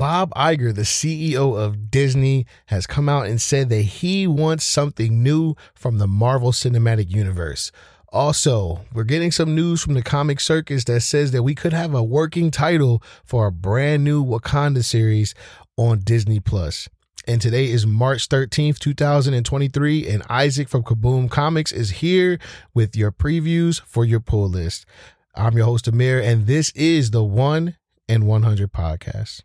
[0.00, 5.22] Bob Iger, the CEO of Disney, has come out and said that he wants something
[5.22, 7.70] new from the Marvel Cinematic Universe.
[8.08, 11.92] Also, we're getting some news from the Cosmic Circus that says that we could have
[11.92, 15.34] a working title for a brand new Wakanda series
[15.76, 16.88] on Disney Plus.
[17.28, 22.38] And today is March 13th, 2023, and Isaac from Kaboom Comics is here
[22.72, 24.86] with your previews for your pull list.
[25.34, 27.76] I'm your host, Amir, and this is the 1
[28.08, 29.42] and 100 podcast.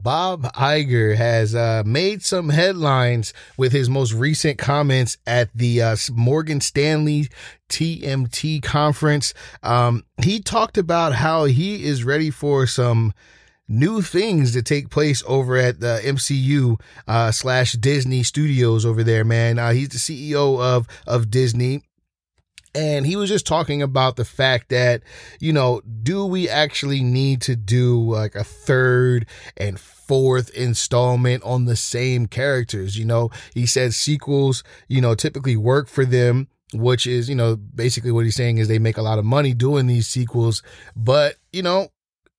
[0.00, 5.96] Bob Iger has uh, made some headlines with his most recent comments at the uh,
[6.12, 7.28] Morgan Stanley
[7.68, 9.34] TMT conference.
[9.64, 13.12] Um, he talked about how he is ready for some
[13.66, 19.24] new things to take place over at the MCU uh, slash Disney Studios over there,
[19.24, 19.58] man.
[19.58, 21.82] Uh, he's the CEO of of Disney.
[22.78, 25.02] And he was just talking about the fact that,
[25.40, 31.64] you know, do we actually need to do like a third and fourth installment on
[31.64, 32.96] the same characters?
[32.96, 37.56] You know, he said sequels, you know, typically work for them, which is, you know,
[37.56, 40.62] basically what he's saying is they make a lot of money doing these sequels.
[40.94, 41.88] But, you know,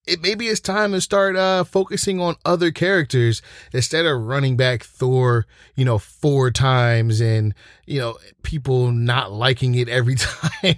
[0.05, 3.41] it maybe it's time to start uh, focusing on other characters
[3.73, 7.53] instead of running back Thor, you know, four times and
[7.85, 10.75] you know people not liking it every time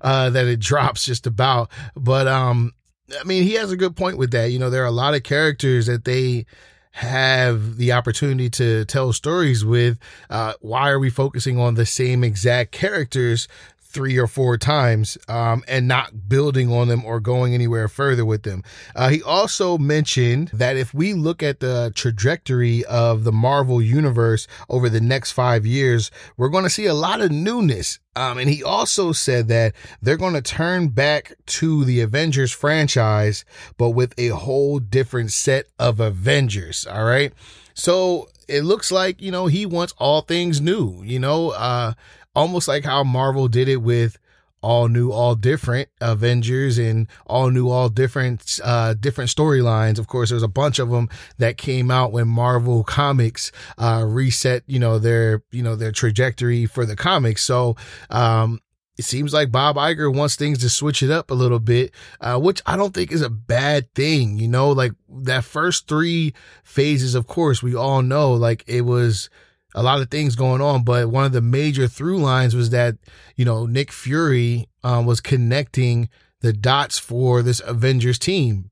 [0.00, 1.04] uh, that it drops.
[1.04, 2.72] Just about, but um,
[3.18, 4.50] I mean, he has a good point with that.
[4.50, 6.46] You know, there are a lot of characters that they
[6.92, 9.98] have the opportunity to tell stories with.
[10.30, 13.48] Uh, why are we focusing on the same exact characters
[13.96, 18.42] three or four times um, and not building on them or going anywhere further with
[18.42, 18.62] them.
[18.94, 24.46] Uh, he also mentioned that if we look at the trajectory of the Marvel universe
[24.68, 27.98] over the next five years, we're going to see a lot of newness.
[28.14, 33.46] Um, and he also said that they're going to turn back to the Avengers franchise,
[33.78, 36.86] but with a whole different set of Avengers.
[36.86, 37.32] All right.
[37.72, 41.94] So it looks like, you know, he wants all things new, you know, uh,
[42.36, 44.18] almost like how Marvel did it with
[44.62, 49.98] all new, all different Avengers and all new, all different, uh, different storylines.
[49.98, 51.08] Of course, there's a bunch of them
[51.38, 56.66] that came out when Marvel Comics, uh, reset, you know, their, you know, their trajectory
[56.66, 57.42] for the comics.
[57.42, 57.76] So,
[58.10, 58.60] um,
[58.98, 62.38] it seems like Bob Iger wants things to switch it up a little bit, uh,
[62.40, 64.38] which I don't think is a bad thing.
[64.38, 66.32] You know, like that first three
[66.64, 69.28] phases, of course, we all know like it was,
[69.76, 72.96] a lot of things going on, but one of the major through lines was that,
[73.36, 76.08] you know, Nick Fury um, was connecting
[76.40, 78.70] the dots for this Avengers team.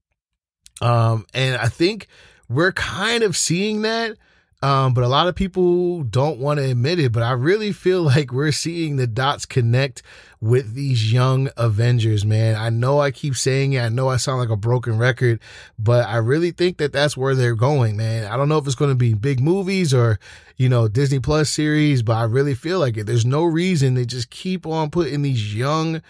[0.81, 2.09] Um, and I think
[2.49, 4.17] we're kind of seeing that
[4.65, 7.13] um, but a lot of people don't want to admit it.
[7.13, 10.03] But I really feel like we're seeing the dots connect
[10.41, 12.57] with these young Avengers, man.
[12.57, 13.83] I know I keep saying it.
[13.83, 15.41] I know I sound like a broken record,
[15.79, 18.25] but I really think that that's where they're going, man.
[18.25, 20.19] I don't know if it's going to be big movies or,
[20.57, 23.05] you know, Disney Plus series, but I really feel like it.
[23.05, 26.01] There's no reason they just keep on putting these young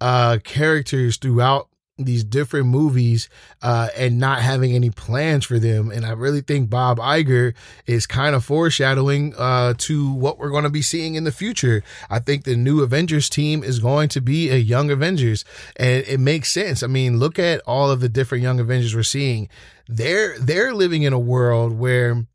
[0.00, 1.68] uh characters throughout
[1.98, 3.28] these different movies
[3.62, 5.90] uh, and not having any plans for them.
[5.90, 7.54] And I really think Bob Iger
[7.86, 11.82] is kind of foreshadowing uh, to what we're going to be seeing in the future.
[12.08, 15.44] I think the new Avengers team is going to be a young Avengers,
[15.76, 16.82] and it makes sense.
[16.82, 19.48] I mean, look at all of the different young Avengers we're seeing.
[19.88, 22.26] They're they're living in a world where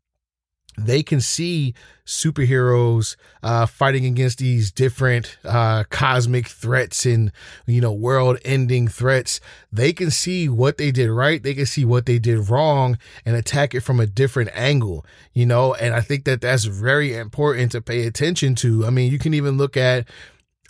[0.76, 1.74] they can see
[2.06, 7.32] superheroes uh, fighting against these different uh, cosmic threats and
[7.66, 9.40] you know world ending threats
[9.72, 13.36] they can see what they did right they can see what they did wrong and
[13.36, 17.72] attack it from a different angle you know and i think that that's very important
[17.72, 20.06] to pay attention to i mean you can even look at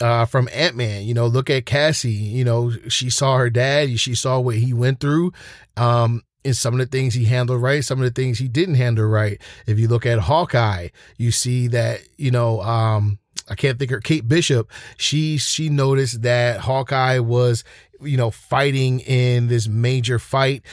[0.01, 1.03] uh, from Ant Man.
[1.03, 2.11] You know, look at Cassie.
[2.11, 3.97] You know, she saw her dad.
[3.99, 5.31] She saw what he went through.
[5.77, 8.75] Um, and some of the things he handled right, some of the things he didn't
[8.75, 9.41] handle right.
[9.65, 13.19] If you look at Hawkeye, you see that, you know, um,
[13.49, 14.71] I can't think of Kate Bishop.
[14.97, 17.63] She she noticed that Hawkeye was,
[18.01, 20.63] you know, fighting in this major fight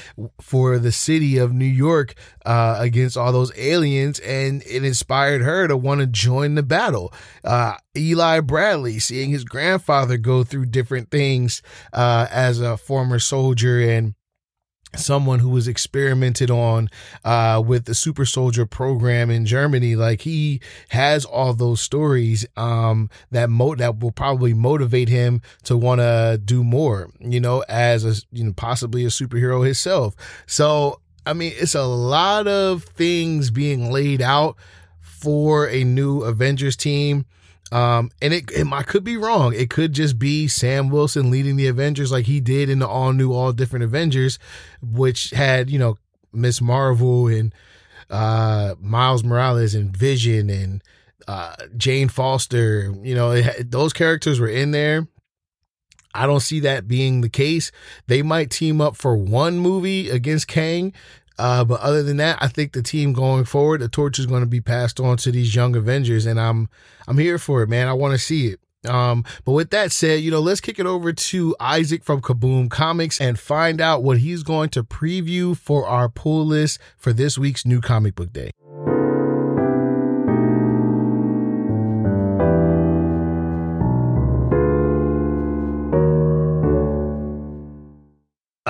[0.40, 2.14] for the city of New York
[2.46, 7.12] uh, against all those aliens, and it inspired her to want to join the battle.
[7.44, 13.80] Uh, Eli Bradley, seeing his grandfather go through different things uh, as a former soldier
[13.80, 14.14] and
[14.96, 16.88] someone who was experimented on
[17.24, 19.96] uh, with the super soldier program in Germany.
[19.96, 20.60] Like he
[20.90, 26.40] has all those stories um, that mo- that will probably motivate him to want to
[26.44, 27.10] do more.
[27.20, 30.14] You know, as a you know possibly a superhero himself.
[30.46, 34.56] So I mean, it's a lot of things being laid out
[35.22, 37.24] for a new Avengers team.
[37.70, 39.54] Um, and it, it I could be wrong.
[39.54, 43.12] It could just be Sam Wilson leading the Avengers like he did in the all
[43.12, 44.38] new, all different Avengers,
[44.82, 45.96] which had you know
[46.32, 47.54] Miss Marvel and
[48.10, 50.82] uh, Miles Morales and Vision and
[51.26, 52.92] uh, Jane Foster.
[53.02, 55.06] You know, it, those characters were in there.
[56.14, 57.72] I don't see that being the case.
[58.06, 60.92] They might team up for one movie against Kang,
[61.38, 64.42] uh, but other than that, I think the team going forward, the torch is going
[64.42, 66.68] to be passed on to these young Avengers, and I'm
[67.06, 67.88] I'm here for it, man.
[67.88, 68.60] I want to see it.
[68.88, 72.68] Um, but with that said, you know, let's kick it over to Isaac from Kaboom
[72.68, 77.38] Comics and find out what he's going to preview for our pull list for this
[77.38, 78.50] week's new comic book day.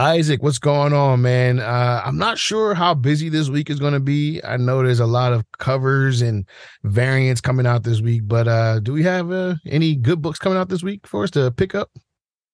[0.02, 1.60] Isaac, what's going on, man?
[1.60, 4.40] Uh, I'm not sure how busy this week is going to be.
[4.42, 6.44] I know there's a lot of covers and
[6.82, 10.58] variants coming out this week, but uh, do we have uh, any good books coming
[10.58, 11.88] out this week for us to pick up?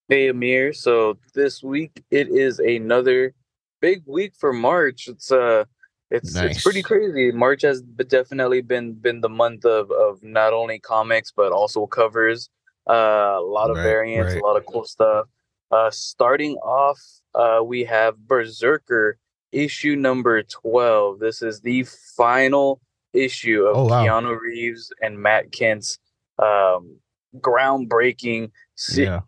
[0.09, 0.75] Hey, Amir.
[0.75, 3.33] So this week it is another
[3.81, 5.09] big week for March.
[5.09, 5.65] It's uh,
[6.11, 6.57] it's nice.
[6.57, 7.33] it's pretty crazy.
[7.33, 12.51] March has definitely been been the month of of not only comics but also covers.
[12.87, 14.43] Uh, a lot of right, variants, right.
[14.43, 15.25] a lot of cool stuff.
[15.71, 16.99] Uh, starting off
[17.39, 19.17] uh, we have Berserker
[19.53, 21.21] issue number 12.
[21.21, 21.85] This is the
[22.17, 22.81] final
[23.13, 24.05] issue of oh, wow.
[24.05, 25.99] Keanu Reeves and Matt Kindt's
[26.39, 26.97] um,
[27.37, 29.21] groundbreaking se- yeah.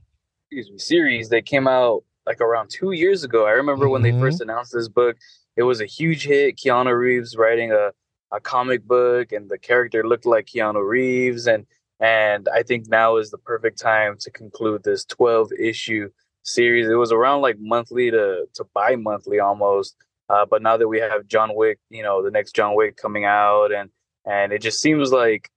[0.50, 3.46] me, series that came out like around two years ago.
[3.46, 3.92] I remember mm-hmm.
[3.92, 4.50] when they first mm-hmm.
[4.50, 5.16] announced this book,
[5.56, 6.56] it was a huge hit.
[6.56, 7.90] Keanu Reeves writing a,
[8.32, 11.46] a comic book, and the character looked like Keanu Reeves.
[11.46, 11.66] And
[12.00, 16.08] and I think now is the perfect time to conclude this 12 issue
[16.42, 16.88] series.
[16.88, 19.96] It was around like monthly to to bi monthly almost.
[20.28, 23.24] Uh, but now that we have John Wick, you know, the next John Wick coming
[23.24, 23.90] out, and
[24.24, 25.50] and it just seems like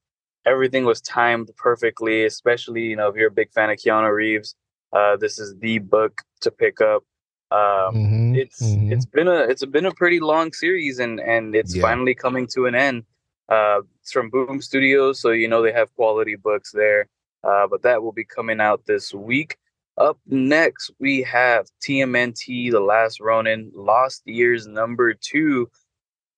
[0.44, 2.24] everything was timed perfectly.
[2.24, 4.56] Especially, you know, if you're a big fan of Keanu Reeves,
[4.92, 7.04] uh, this is the book to pick up.
[7.50, 8.92] Um, mm-hmm, it's mm-hmm.
[8.92, 11.82] it's been a it's been a pretty long series, and and it's yeah.
[11.82, 13.04] finally coming to an end.
[13.48, 17.06] Uh, it's from Boom Studios, so you know they have quality books there.
[17.44, 19.56] Uh, but that will be coming out this week.
[19.96, 25.70] Up next, we have TMNT, The Last Ronin, Lost Years number two.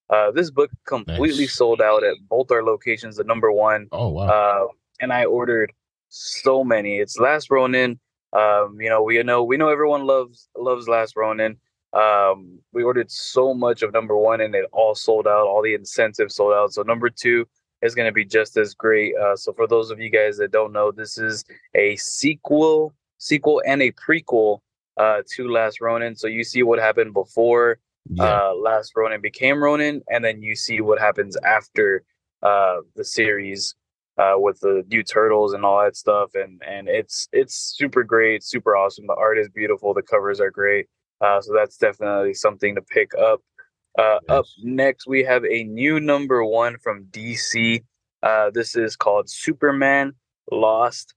[0.09, 1.55] Uh, this book completely nice.
[1.55, 3.87] sold out at both our locations, the number one.
[3.91, 4.27] Oh, wow.
[4.27, 4.67] Uh,
[5.01, 5.73] and I ordered
[6.09, 6.97] so many.
[6.99, 7.99] It's Last Ronin.
[8.33, 11.57] Um, you know, we know we know everyone loves loves Last Ronin.
[11.93, 15.73] Um, we ordered so much of number one and it all sold out, all the
[15.73, 16.73] incentives sold out.
[16.73, 17.47] So number two
[17.81, 19.15] is going to be just as great.
[19.15, 21.45] Uh, so for those of you guys that don't know, this is
[21.75, 24.59] a sequel sequel and a prequel
[24.97, 26.15] uh, to Last Ronin.
[26.15, 27.79] So you see what happened before
[28.09, 28.23] yeah.
[28.23, 32.03] uh, Last Ronin became Ronin, and then you see what happens after
[32.43, 33.75] uh, the series
[34.17, 36.31] uh, with the new turtles and all that stuff.
[36.35, 39.07] And and it's it's super great, super awesome.
[39.07, 39.93] The art is beautiful.
[39.93, 40.87] The covers are great.
[41.21, 43.41] Uh, so that's definitely something to pick up.
[43.97, 44.29] Uh, yes.
[44.29, 47.83] Up next, we have a new number one from DC.
[48.21, 50.13] Uh, this is called Superman
[50.51, 51.15] Lost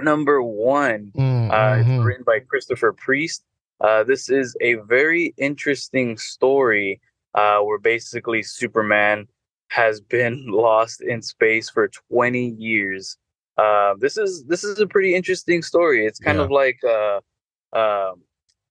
[0.00, 1.12] number one.
[1.16, 2.02] Mm, uh, It's mm-hmm.
[2.02, 3.44] written by Christopher Priest.
[3.80, 7.00] Uh, this is a very interesting story
[7.34, 9.28] uh, where basically Superman
[9.68, 13.16] has been lost in space for 20 years.
[13.58, 16.04] Uh, this is this is a pretty interesting story.
[16.04, 16.44] It's kind yeah.
[16.44, 17.20] of like uh,
[17.72, 18.12] uh,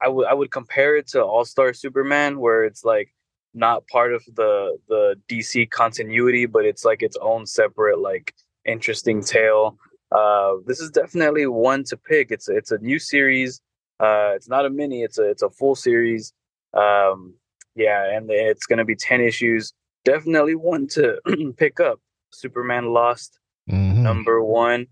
[0.01, 3.12] I would I would compare it to All Star Superman, where it's like
[3.55, 9.24] not part of the the DC continuity, but it's like its own separate like interesting
[9.24, 9.77] tale.
[10.15, 12.31] Uh, this is definitely one to pick.
[12.31, 13.62] It's it's a new series.
[14.00, 15.03] Uh, it's not a mini.
[15.03, 16.34] It's a it's a full series.
[16.74, 17.34] Um,
[17.75, 19.74] yeah, and it's going to be ten issues.
[20.05, 21.19] Definitely one to
[21.57, 22.00] pick up.
[22.31, 24.03] Superman Lost, mm-hmm.
[24.03, 24.88] number one.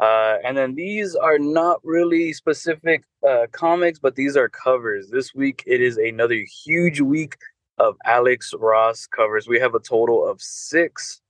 [0.00, 5.10] Uh, and then these are not really specific uh, comics, but these are covers.
[5.10, 7.36] This week it is another huge week
[7.78, 9.48] of Alex Ross covers.
[9.48, 11.20] We have a total of six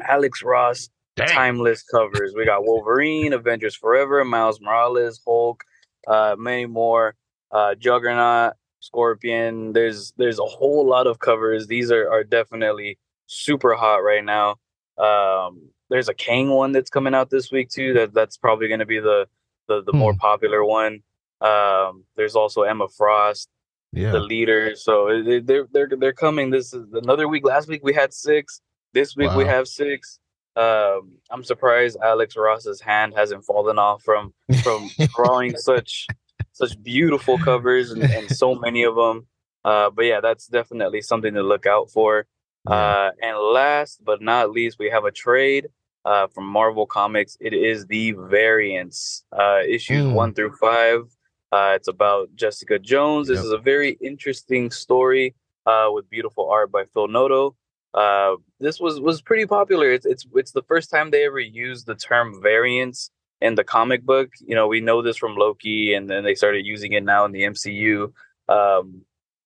[0.00, 1.28] Alex Ross Dang.
[1.28, 2.34] timeless covers.
[2.36, 5.64] We got Wolverine, Avengers Forever, Miles Morales, Hulk,
[6.08, 7.14] uh, many more.
[7.52, 9.72] Uh, Juggernaut, Scorpion.
[9.72, 11.68] There's there's a whole lot of covers.
[11.68, 14.56] These are are definitely super hot right now.
[14.98, 17.92] Um, there's a Kang one that's coming out this week too.
[17.94, 19.28] That that's probably going to be the
[19.68, 19.98] the, the hmm.
[19.98, 21.02] more popular one.
[21.40, 23.48] Um, there's also Emma Frost,
[23.92, 24.10] yeah.
[24.10, 24.74] the leader.
[24.74, 26.50] So they're they're they're coming.
[26.50, 27.44] This is another week.
[27.44, 28.60] Last week we had six.
[28.92, 29.38] This week wow.
[29.38, 30.18] we have six.
[30.56, 34.32] Um, I'm surprised Alex Ross's hand hasn't fallen off from
[34.62, 36.06] from drawing such
[36.52, 39.26] such beautiful covers and, and, so many of them.
[39.64, 42.26] Uh, but yeah, that's definitely something to look out for.
[42.66, 45.66] Uh, and last but not least, we have a trade
[46.04, 47.36] uh, from Marvel Comics.
[47.40, 50.14] It is the Variants, uh, issues Mm.
[50.14, 51.02] one through five.
[51.50, 53.28] Uh, it's about Jessica Jones.
[53.28, 53.44] This Yep.
[53.46, 55.34] is a very interesting story
[55.66, 57.56] uh, with beautiful art by Phil Noto.
[57.94, 59.92] Uh, this was was pretty popular.
[59.92, 63.10] It's it's it's the first time they ever used the term variants
[63.40, 64.30] in the comic book.
[64.40, 67.32] You know, we know this from Loki, and then they started using it now in
[67.32, 68.12] the MCU.
[68.48, 69.02] Um,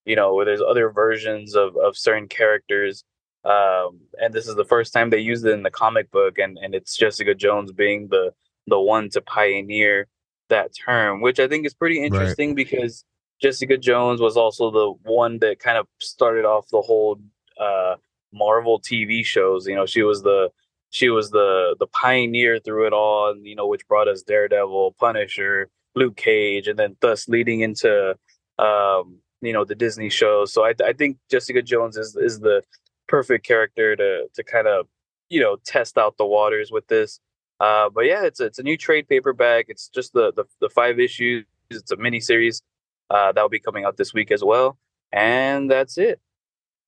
[0.07, 3.05] you know, where there's other versions of of certain characters.
[3.45, 6.59] Um, and this is the first time they used it in the comic book, and
[6.62, 8.33] and it's Jessica Jones being the
[8.67, 10.09] the one to pioneer
[10.49, 13.05] that term, which I think is pretty interesting because
[13.43, 17.21] Jessica Jones was also the one that kind of started off the whole
[17.61, 17.97] uh,
[18.32, 19.66] Marvel TV shows.
[19.66, 20.50] You know, she was the
[20.90, 24.97] she was the the pioneer through it all, and you know, which brought us Daredevil,
[24.99, 28.14] Punisher, Luke Cage, and then thus leading into
[28.58, 30.52] um, you know the Disney shows.
[30.52, 32.62] So I, I think Jessica Jones is is the
[33.06, 34.87] perfect character to to kind of
[35.28, 37.20] you know test out the waters with this.
[37.61, 39.66] Uh, but yeah, it's a, it's a new trade paperback.
[39.68, 41.44] It's just the the, the five issues.
[41.70, 42.62] It's a mini series
[43.11, 44.78] uh, that will be coming out this week as well,
[45.12, 46.20] and that's it.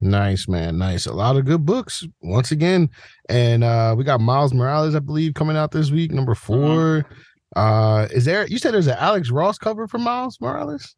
[0.00, 0.78] Nice, man.
[0.78, 1.06] Nice.
[1.06, 2.88] A lot of good books once again.
[3.28, 7.04] And uh we got Miles Morales, I believe, coming out this week, number 4
[7.56, 10.94] Uh is there you said there's an Alex Ross cover for Miles Morales?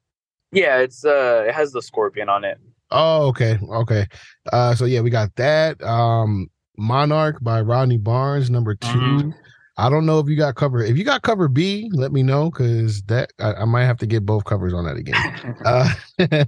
[0.53, 2.59] Yeah, it's uh, it has the scorpion on it.
[2.91, 3.59] Oh, okay.
[3.73, 4.07] Okay.
[4.53, 5.83] Uh so yeah, we got that.
[5.83, 9.35] Um Monarch by Rodney Barnes, number 2 Mhm.
[9.79, 10.83] I don't know if you got cover.
[10.83, 14.07] If you got cover B, let me know because that I, I might have to
[14.07, 15.15] get both covers on that again.
[15.65, 15.89] Uh,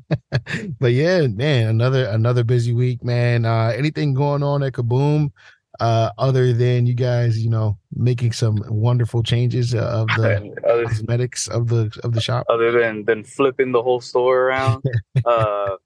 [0.81, 3.45] but yeah, man, another another busy week, man.
[3.45, 5.31] Uh, anything going on at Kaboom?
[5.79, 10.85] Uh, other than you guys, you know, making some wonderful changes uh, of the other,
[10.89, 12.45] cosmetics of the of the shop.
[12.49, 14.83] other than than flipping the whole store around,
[15.25, 15.77] uh,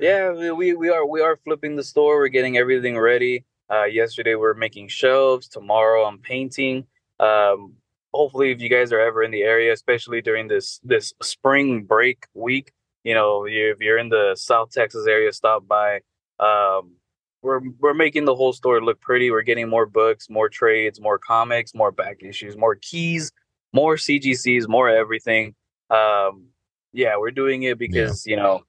[0.00, 2.16] yeah, we- we we are we are flipping the store.
[2.18, 3.44] We're getting everything ready.
[3.72, 5.48] Uh, yesterday we we're making shelves.
[5.48, 6.84] Tomorrow I'm painting.
[7.18, 7.74] Um,
[8.12, 12.26] hopefully, if you guys are ever in the area, especially during this this spring break
[12.34, 16.00] week, you know, if you're in the South Texas area, stop by.
[16.38, 16.96] Um,
[17.40, 19.30] we're we're making the whole store look pretty.
[19.30, 23.32] We're getting more books, more trades, more comics, more back issues, more keys,
[23.72, 25.54] more CGCs, more everything.
[25.88, 26.48] Um,
[26.92, 28.64] yeah, we're doing it because you know,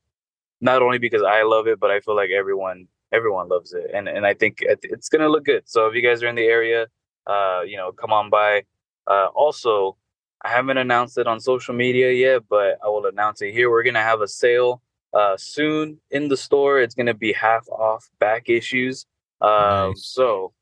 [0.62, 4.08] not only because I love it, but I feel like everyone everyone loves it, and
[4.10, 5.64] and I think it's gonna look good.
[5.66, 6.88] So if you guys are in the area,
[7.28, 8.64] uh, you know, come on by.
[9.06, 9.98] Uh, also,
[10.44, 13.70] I haven't announced it on social media yet, but I will announce it here.
[13.70, 14.82] We're gonna have a sale
[15.14, 16.80] uh, soon in the store.
[16.82, 19.06] It's gonna be half off back issues.
[19.42, 20.06] Uh, Nice.
[20.06, 20.54] So,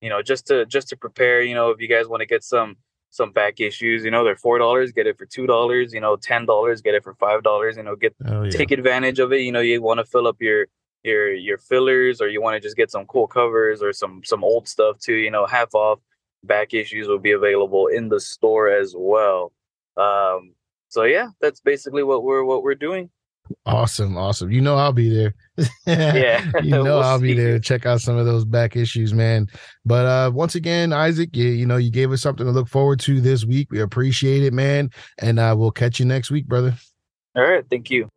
[0.00, 2.42] you know, just to just to prepare, you know, if you guys want to get
[2.44, 2.76] some
[3.10, 5.94] some back issues, you know, they're four dollars, get it for two dollars.
[5.94, 7.76] You know, ten dollars, get it for five dollars.
[7.76, 8.50] You know, get Oh yeah.
[8.50, 9.42] take advantage of it.
[9.42, 10.66] You know, you want to fill up your
[11.04, 14.42] your your fillers, or you want to just get some cool covers or some some
[14.42, 15.14] old stuff too.
[15.14, 16.00] You know, half off
[16.42, 19.52] back issues will be available in the store as well.
[19.96, 20.54] Um,
[20.88, 23.10] so yeah, that's basically what we're what we're doing.
[23.66, 24.50] Awesome, awesome.
[24.50, 25.34] You know I'll be there.
[25.86, 27.34] Yeah, you know we'll I'll be see.
[27.34, 29.48] there to check out some of those back issues, man.
[29.84, 33.00] But uh once again, Isaac, you, you know, you gave us something to look forward
[33.00, 33.70] to this week.
[33.70, 34.90] We appreciate it, man.
[35.18, 36.74] And uh we'll catch you next week, brother.
[37.36, 38.08] All right, thank you.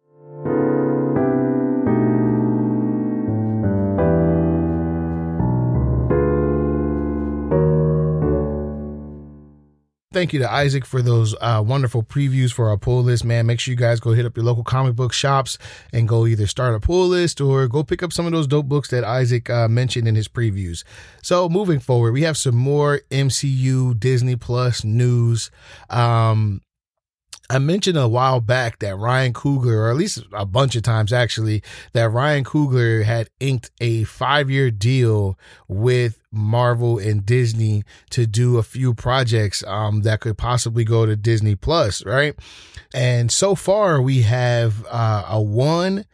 [10.17, 13.45] Thank you to Isaac for those uh, wonderful previews for our pull list, man.
[13.45, 15.59] Make sure you guys go hit up your local comic book shops
[15.93, 18.65] and go either start a pull list or go pick up some of those dope
[18.65, 20.83] books that Isaac uh, mentioned in his previews.
[21.21, 25.51] So, moving forward, we have some more MCU Disney Plus news.
[25.91, 26.63] Um,
[27.49, 31.13] I mentioned a while back that Ryan Coogler, or at least a bunch of times
[31.13, 31.63] actually,
[31.93, 38.57] that Ryan Coogler had inked a five year deal with Marvel and Disney to do
[38.57, 42.35] a few projects um, that could possibly go to Disney Plus, right?
[42.93, 46.05] And so far, we have uh, a one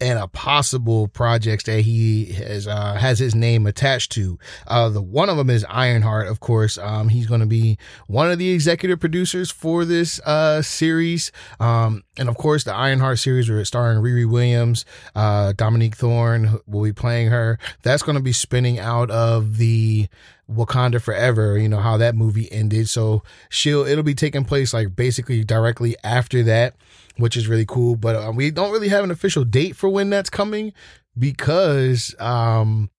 [0.00, 4.38] and a possible projects that he has uh, has his name attached to.
[4.66, 6.78] Uh, the one of them is Ironheart, of course.
[6.78, 12.02] Um, he's going to be one of the executive producers for this uh, series, um,
[12.18, 16.84] and of course, the Ironheart series, where it's starring Riri Williams, uh, Dominique Thorne will
[16.84, 17.58] be playing her.
[17.82, 20.08] That's going to be spinning out of the
[20.50, 22.88] Wakanda Forever, you know, how that movie ended.
[22.88, 26.76] So she'll, it'll be taking place like basically directly after that,
[27.16, 27.96] which is really cool.
[27.96, 30.72] But uh, we don't really have an official date for when that's coming
[31.18, 32.90] because, um,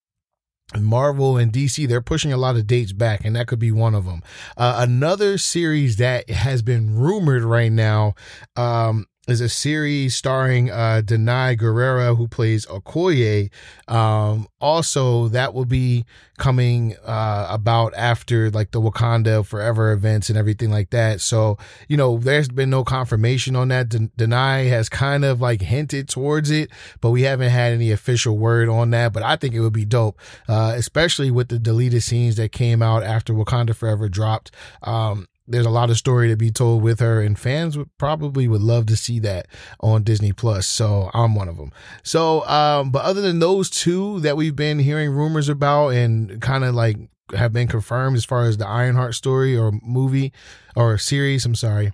[0.80, 3.94] Marvel and DC, they're pushing a lot of dates back, and that could be one
[3.94, 4.22] of them.
[4.56, 8.16] Uh, another series that has been rumored right now
[8.56, 13.52] um, is a series starring uh Danai Gurira who plays Okoye.
[13.88, 16.06] Um also that will be
[16.40, 21.22] coming uh about after like the Wakanda Forever events and everything like that.
[21.22, 23.90] So, you know, there's been no confirmation on that.
[23.90, 28.40] Den- Danai has kind of like hinted towards it, but we haven't had any official
[28.40, 30.20] word on that, but I think it would be dope.
[30.48, 34.50] Uh especially with the deleted scenes that came out after Wakanda Forever dropped.
[34.82, 38.48] Um there's a lot of story to be told with her and fans would probably
[38.48, 39.48] would love to see that
[39.80, 41.72] on disney plus so i'm one of them
[42.04, 46.64] so um but other than those two that we've been hearing rumors about and kind
[46.64, 46.98] of like
[47.36, 50.34] have been confirmed as far as the ironheart story or movie
[50.76, 51.92] or series i'm sorry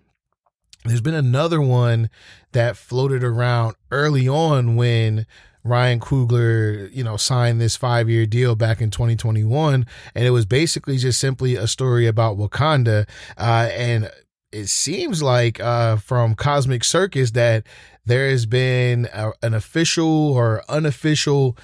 [0.85, 2.09] there's been another one
[2.53, 5.25] that floated around early on when
[5.67, 9.85] Ryan Coogler, you know, signed this five year deal back in 2021.
[10.15, 13.07] And it was basically just simply a story about Wakanda.
[13.37, 14.09] Uh, and
[14.51, 17.65] it seems like uh, from Cosmic Circus that
[18.05, 21.57] there has been a, an official or unofficial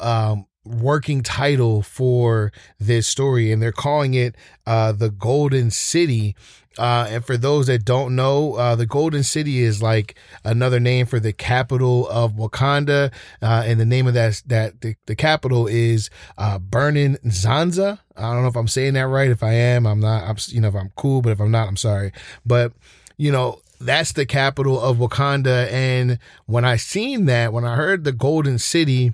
[0.00, 6.36] um, working title for this story, and they're calling it uh, the Golden City.
[6.78, 11.04] Uh, and for those that don't know, uh, the Golden City is like another name
[11.04, 13.12] for the capital of Wakanda,
[13.42, 17.98] uh, and the name of that that the, the capital is uh, Burning Zanza.
[18.16, 19.30] I don't know if I'm saying that right.
[19.30, 20.22] If I am, I'm not.
[20.22, 22.12] I'm you know if I'm cool, but if I'm not, I'm sorry.
[22.46, 22.72] But
[23.16, 28.04] you know that's the capital of Wakanda, and when I seen that, when I heard
[28.04, 29.12] the Golden City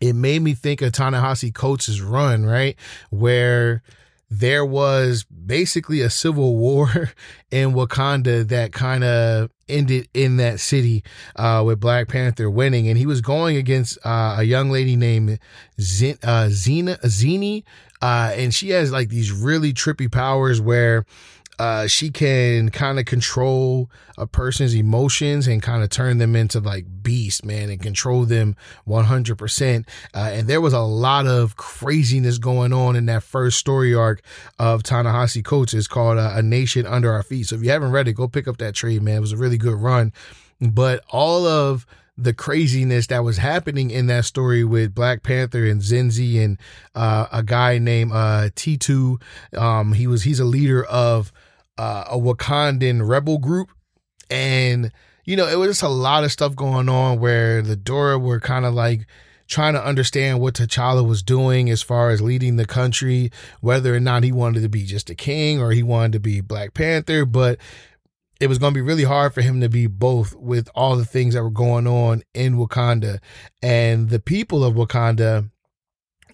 [0.00, 2.76] it made me think of Ta-Nehisi Coates' run, right?
[3.10, 3.82] Where
[4.30, 7.12] there was basically a civil war
[7.50, 11.02] in Wakanda that kind of ended in that city
[11.36, 15.38] uh, with Black Panther winning, and he was going against uh, a young lady named
[15.80, 17.64] Zin- uh, Zena Zini,
[18.00, 21.04] uh, and she has like these really trippy powers where
[21.58, 26.60] uh, she can kind of control a person's emotions and kind of turn them into
[26.60, 29.88] like beast, man, and control them 100%.
[30.14, 34.22] Uh, and there was a lot of craziness going on in that first story arc
[34.58, 35.74] of Ta-Nehisi Coates.
[35.74, 37.48] It's called uh, A Nation Under Our Feet.
[37.48, 39.18] So if you haven't read it, go pick up that trade, man.
[39.18, 40.12] It was a really good run.
[40.60, 45.80] But all of the craziness that was happening in that story with Black Panther and
[45.80, 46.58] Zenzi and
[46.96, 49.22] uh, a guy named uh, Tetu.
[49.56, 51.32] Um, he was he's a leader of
[51.78, 53.70] uh, a Wakandan rebel group.
[54.28, 54.92] And,
[55.24, 58.40] you know, it was just a lot of stuff going on where the Dora were
[58.40, 59.06] kind of like
[59.46, 63.30] trying to understand what T'Challa was doing as far as leading the country,
[63.62, 66.42] whether or not he wanted to be just a king or he wanted to be
[66.42, 67.24] Black Panther.
[67.24, 67.58] But
[68.40, 71.04] it was going to be really hard for him to be both with all the
[71.04, 73.18] things that were going on in Wakanda.
[73.62, 75.50] And the people of Wakanda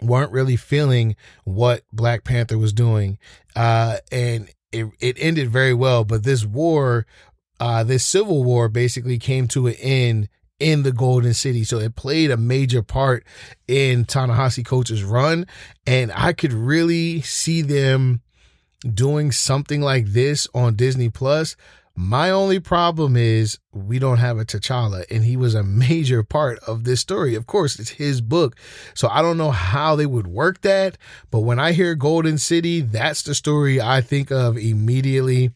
[0.01, 3.17] weren't really feeling what Black Panther was doing.
[3.55, 7.05] Uh, and it, it ended very well, but this war,
[7.59, 11.63] uh, this civil war basically came to an end in the Golden City.
[11.63, 13.25] So it played a major part
[13.67, 14.63] in Ta-Nehisi
[15.03, 15.47] run.
[15.85, 18.21] And I could really see them
[18.93, 21.55] doing something like this on Disney Plus
[21.95, 26.59] my only problem is we don't have a T'Challa, and he was a major part
[26.67, 27.35] of this story.
[27.35, 28.57] Of course, it's his book.
[28.93, 30.97] So I don't know how they would work that.
[31.31, 35.51] But when I hear Golden City, that's the story I think of immediately.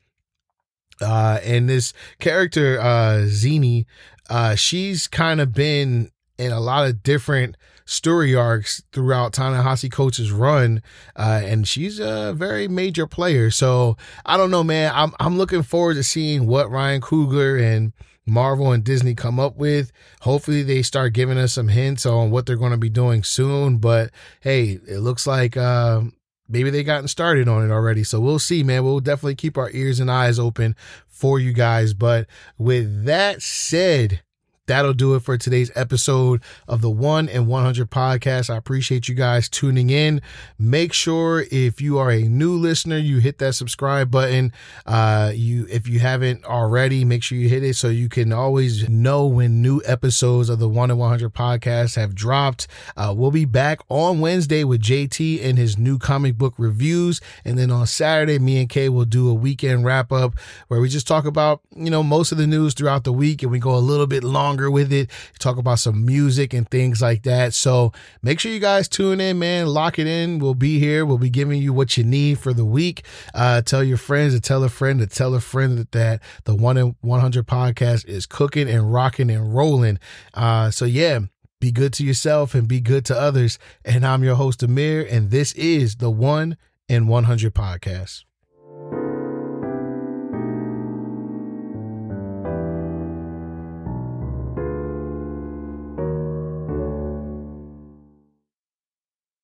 [1.02, 3.86] Uh, and this character, uh, Zini,
[4.30, 7.58] uh, she's kind of been in a lot of different
[7.90, 10.82] story arcs throughout Ta-Nehisi Coates' run,
[11.16, 13.50] uh, and she's a very major player.
[13.50, 14.92] So I don't know, man.
[14.96, 17.94] I'm I'm looking forward to seeing what Ryan Coogler and
[18.26, 19.92] Marvel and Disney come up with.
[20.22, 23.78] Hopefully, they start giving us some hints on what they're going to be doing soon.
[23.78, 25.58] But hey, it looks like.
[25.58, 26.02] Uh,
[26.48, 28.04] maybe they gotten started on it already.
[28.04, 28.84] So we'll see, man.
[28.84, 30.76] We'll definitely keep our ears and eyes open
[31.08, 31.94] for you guys.
[31.94, 34.22] But with that said,
[34.70, 38.52] that'll do it for today's episode of the 1 and 100 podcast.
[38.52, 40.22] I appreciate you guys tuning in.
[40.60, 44.54] Make sure if you are a new listener, you hit that subscribe button.
[44.86, 48.88] Uh, you if you haven't already, make sure you hit it so you can always
[48.88, 52.68] know when new episodes of the 1 and 100 podcast have dropped.
[52.96, 57.58] Uh, we'll be back on Wednesday with JT and his new comic book reviews, and
[57.58, 60.36] then on Saturday, me and Kay will do a weekend wrap up
[60.68, 63.52] where we just talk about you know most of the news throughout the week, and
[63.52, 67.02] we go a little bit longer longer with it, talk about some music and things
[67.02, 67.54] like that.
[67.54, 69.68] So make sure you guys tune in, man.
[69.68, 70.40] Lock it in.
[70.40, 71.06] We'll be here.
[71.06, 73.06] We'll be giving you what you need for the week.
[73.34, 76.56] Uh, tell your friends to tell a friend to tell a friend that, that the
[76.56, 79.98] 1 in 100 podcast is cooking and rocking and rolling.
[80.34, 81.20] Uh, so yeah,
[81.62, 83.60] be good to yourself and be good to others.
[83.86, 86.58] And I'm your host, Amir, and this is the 1
[86.90, 88.24] in 100 podcast.